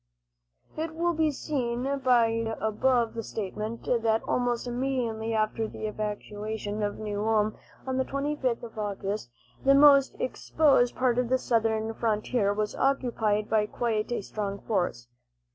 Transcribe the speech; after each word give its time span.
It 0.75 0.95
will 0.95 1.13
be 1.13 1.29
seen 1.29 1.83
by 1.99 2.41
the 2.43 2.57
above 2.59 3.23
statement 3.23 3.83
that 3.85 4.23
almost 4.23 4.65
immediately 4.65 5.35
after 5.35 5.67
the 5.67 5.85
evacuation 5.85 6.81
of 6.81 6.97
New 6.97 7.23
Ulm, 7.23 7.55
on 7.85 7.97
the 7.97 8.03
25th 8.05 8.63
of 8.63 8.79
August, 8.79 9.29
the 9.63 9.75
most 9.75 10.15
exposed 10.19 10.95
part 10.95 11.19
of 11.19 11.29
the 11.29 11.37
southern 11.37 11.93
frontier 11.93 12.51
was 12.51 12.73
occupied 12.75 13.47
by 13.47 13.67
quite 13.67 14.11
a 14.11 14.21
strong 14.23 14.57
force. 14.61 15.07